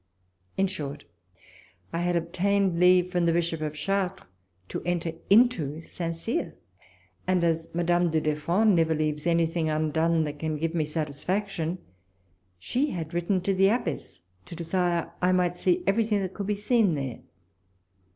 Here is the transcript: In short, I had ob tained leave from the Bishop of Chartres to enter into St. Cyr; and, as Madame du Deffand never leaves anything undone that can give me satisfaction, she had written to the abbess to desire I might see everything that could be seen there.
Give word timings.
In 0.57 0.65
short, 0.65 1.05
I 1.93 1.99
had 1.99 2.15
ob 2.15 2.33
tained 2.33 2.79
leave 2.79 3.11
from 3.11 3.27
the 3.27 3.31
Bishop 3.31 3.61
of 3.61 3.75
Chartres 3.75 4.25
to 4.69 4.81
enter 4.83 5.11
into 5.29 5.79
St. 5.81 6.15
Cyr; 6.15 6.55
and, 7.27 7.43
as 7.43 7.69
Madame 7.75 8.09
du 8.09 8.19
Deffand 8.19 8.73
never 8.75 8.95
leaves 8.95 9.27
anything 9.27 9.69
undone 9.69 10.23
that 10.23 10.39
can 10.39 10.57
give 10.57 10.73
me 10.73 10.85
satisfaction, 10.85 11.77
she 12.57 12.89
had 12.89 13.13
written 13.13 13.41
to 13.41 13.53
the 13.53 13.69
abbess 13.69 14.21
to 14.47 14.55
desire 14.55 15.11
I 15.21 15.31
might 15.33 15.55
see 15.55 15.83
everything 15.85 16.19
that 16.21 16.33
could 16.33 16.47
be 16.47 16.55
seen 16.55 16.95
there. 16.95 17.19